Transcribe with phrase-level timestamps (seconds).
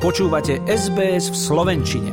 [0.00, 2.12] Počúvate SBS v Slovenčine.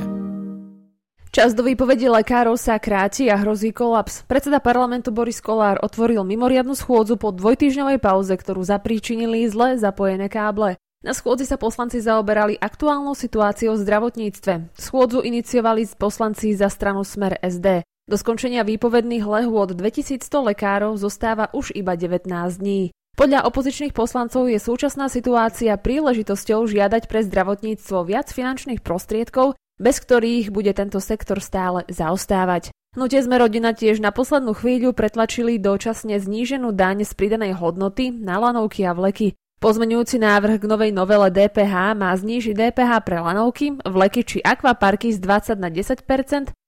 [1.32, 4.28] Čas do výpovedí lekárov sa kráti a hrozí kolaps.
[4.28, 10.76] Predseda parlamentu Boris Kolár otvoril mimoriadnu schôdzu po dvojtýždňovej pauze, ktorú zapríčinili zle zapojené káble.
[11.00, 14.76] Na schôdzi sa poslanci zaoberali aktuálnou situáciou v zdravotníctve.
[14.76, 17.88] Schôdzu iniciovali poslanci za stranu Smer SD.
[18.04, 22.28] Do skončenia výpovedných lehôd 2100 lekárov zostáva už iba 19
[22.60, 22.92] dní.
[23.18, 30.54] Podľa opozičných poslancov je súčasná situácia príležitosťou žiadať pre zdravotníctvo viac finančných prostriedkov, bez ktorých
[30.54, 32.70] bude tento sektor stále zaostávať.
[32.94, 38.38] Hnutie sme rodina tiež na poslednú chvíľu pretlačili dočasne zníženú daň z pridanej hodnoty na
[38.38, 39.34] lanovky a vleky.
[39.58, 45.18] Pozmenujúci návrh k novej novele DPH má znížiť DPH pre lanovky, vleky či akvaparky z
[45.26, 46.06] 20 na 10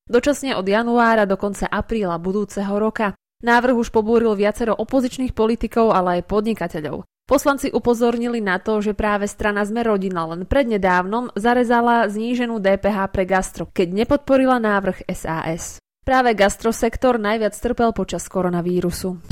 [0.10, 3.14] dočasne od januára do konca apríla budúceho roka.
[3.40, 7.08] Návrh už pobúril viacero opozičných politikov, ale aj podnikateľov.
[7.24, 13.24] Poslanci upozornili na to, že práve strana Sme rodina len prednedávnom zarezala zníženú DPH pre
[13.24, 15.80] gastro, keď nepodporila návrh SAS.
[16.04, 19.24] Práve gastrosektor najviac trpel počas koronavírusu.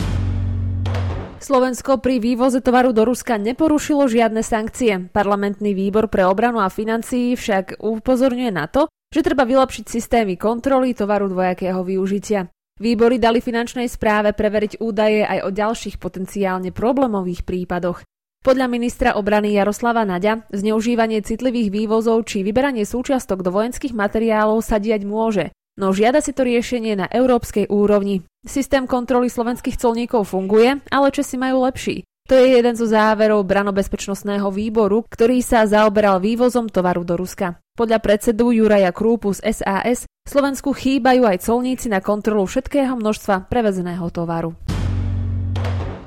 [1.44, 5.12] Slovensko pri vývoze tovaru do Ruska neporušilo žiadne sankcie.
[5.12, 10.96] Parlamentný výbor pre obranu a financií však upozorňuje na to, že treba vylepšiť systémy kontroly
[10.96, 12.48] tovaru dvojakého využitia.
[12.78, 18.06] Výbory dali finančnej správe preveriť údaje aj o ďalších potenciálne problémových prípadoch.
[18.46, 24.78] Podľa ministra obrany Jaroslava Naďa zneužívanie citlivých vývozov či vyberanie súčiastok do vojenských materiálov sa
[24.78, 25.50] diať môže,
[25.82, 28.22] no žiada si to riešenie na európskej úrovni.
[28.46, 32.06] Systém kontroly slovenských colníkov funguje, ale Česi majú lepší.
[32.28, 37.56] To je jeden zo záverov branobezpečnostného výboru, ktorý sa zaoberal vývozom tovaru do Ruska.
[37.74, 44.12] Podľa predsedu Juraja Krúpu z SAS Slovensku chýbajú aj colníci na kontrolu všetkého množstva prevezeného
[44.12, 44.60] tovaru.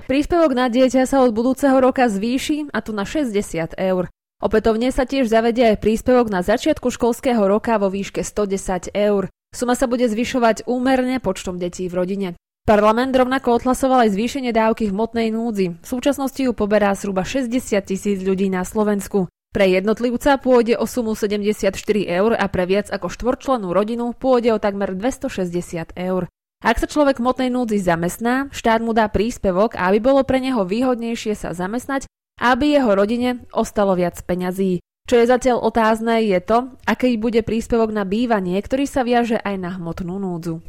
[0.04, 3.32] Príspevok na dieťa sa od budúceho roka zvýši a tu na 60
[3.80, 4.12] eur.
[4.44, 9.32] Opätovne sa tiež zavedie aj príspevok na začiatku školského roka vo výške 110 eur.
[9.56, 12.28] Suma sa bude zvyšovať úmerne počtom detí v rodine.
[12.68, 15.80] Parlament rovnako odhlasoval aj zvýšenie dávky hmotnej núdzi.
[15.80, 17.56] V súčasnosti ju poberá zhruba 60
[17.88, 19.32] tisíc ľudí na Slovensku.
[19.50, 21.74] Pre jednotlivca pôjde o sumu 74
[22.06, 26.30] eur a pre viac ako štvorčlenú rodinu pôjde o takmer 260 eur.
[26.62, 31.34] Ak sa človek motnej núdzi zamestná, štát mu dá príspevok, aby bolo pre neho výhodnejšie
[31.34, 32.06] sa zamestnať
[32.40, 34.80] aby jeho rodine ostalo viac peňazí.
[35.04, 39.56] Čo je zatiaľ otázne je to, aký bude príspevok na bývanie, ktorý sa viaže aj
[39.60, 40.64] na hmotnú núdzu.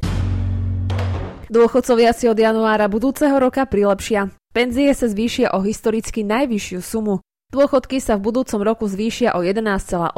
[1.52, 4.32] Dôchodcovia si od januára budúceho roka prilepšia.
[4.52, 7.24] Penzie sa zvýšia o historicky najvyššiu sumu.
[7.52, 10.16] Dôchodky sa v budúcom roku zvýšia o 11,8%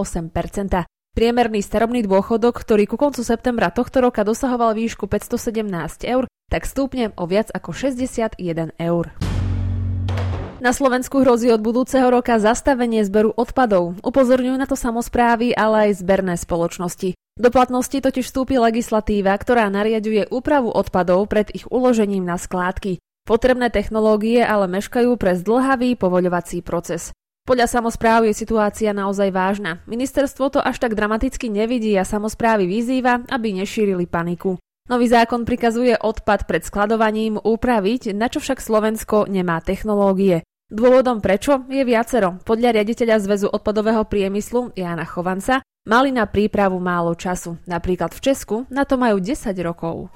[1.14, 7.14] Priemerný starobný dôchodok, ktorý ku koncu septembra tohto roka dosahoval výšku 517 eur, tak stúpne
[7.18, 8.38] o viac ako 61
[8.82, 9.14] eur.
[10.62, 13.98] Na Slovensku hrozí od budúceho roka zastavenie zberu odpadov.
[14.02, 17.14] Upozorňujú na to samozprávy, ale aj zberné spoločnosti.
[17.38, 23.02] Do platnosti totiž vstúpi legislatíva, ktorá nariaduje úpravu odpadov pred ich uložením na skládky.
[23.26, 27.14] Potrebné technológie ale meškajú pre zdlhavý povoľovací proces.
[27.44, 29.84] Podľa samozpráv je situácia naozaj vážna.
[29.84, 34.56] Ministerstvo to až tak dramaticky nevidí a samozprávy vyzýva, aby nešírili paniku.
[34.88, 40.48] Nový zákon prikazuje odpad pred skladovaním upraviť, na čo však Slovensko nemá technológie.
[40.72, 42.40] Dôvodom prečo je viacero.
[42.48, 47.60] Podľa riaditeľa Zväzu odpadového priemyslu Jana Chovanca mali na prípravu málo času.
[47.68, 50.08] Napríklad v Česku na to majú 10 rokov.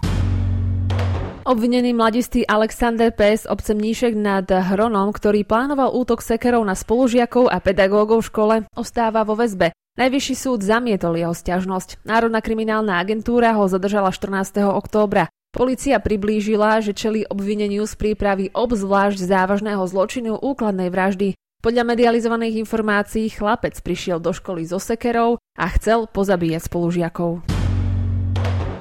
[1.47, 3.31] Obvinený mladistý Alexander P.
[3.40, 8.56] z obce Mníšek nad Hronom, ktorý plánoval útok sekerov na spolužiakov a pedagógov v škole,
[8.75, 9.72] ostáva vo väzbe.
[9.96, 12.03] Najvyšší súd zamietol jeho stiažnosť.
[12.03, 14.59] Národná kriminálna agentúra ho zadržala 14.
[14.59, 15.31] októbra.
[15.56, 21.40] Polícia priblížila, že čeli obvineniu z prípravy obzvlášť závažného zločinu úkladnej vraždy.
[21.64, 27.56] Podľa medializovaných informácií chlapec prišiel do školy so sekerou a chcel pozabíjať spolužiakov.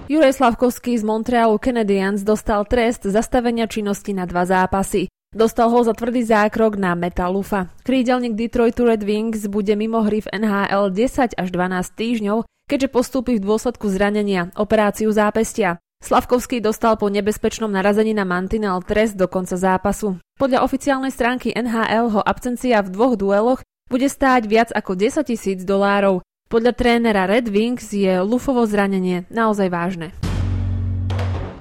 [0.07, 5.11] Juraj Slavkovský z Montrealu Canadiens dostal trest zastavenia činnosti na dva zápasy.
[5.35, 7.75] Dostal ho za tvrdý zákrok na Metalufa.
[7.83, 13.43] Krídelník Detroitu Red Wings bude mimo hry v NHL 10 až 12 týždňov, keďže postúpi
[13.43, 15.83] v dôsledku zranenia operáciu zápestia.
[15.99, 20.23] Slavkovský dostal po nebezpečnom narazení na mantinel trest do konca zápasu.
[20.39, 23.61] Podľa oficiálnej stránky NHL ho absencia v dvoch dueloch
[23.91, 26.23] bude stáť viac ako 10 tisíc dolárov.
[26.47, 30.15] Podľa trénera Red Wings je Lufovo zranenie naozaj vážne.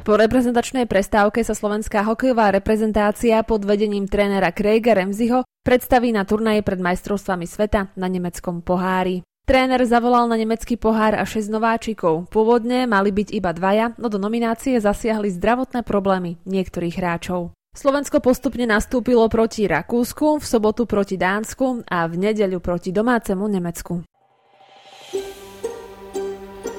[0.06, 6.62] Po reprezentačnej prestávke sa slovenská hokejová reprezentácia pod vedením trénera Craiga Remziho predstaví na turnaji
[6.62, 9.26] pred majstrovstvami sveta na nemeckom pohári.
[9.50, 12.30] Tréner zavolal na nemecký pohár a 6 nováčikov.
[12.30, 17.58] Pôvodne mali byť iba dvaja, no do nominácie zasiahli zdravotné problémy niektorých hráčov.
[17.74, 24.06] Slovensko postupne nastúpilo proti Rakúsku, v sobotu proti Dánsku a v nedeľu proti domácemu Nemecku.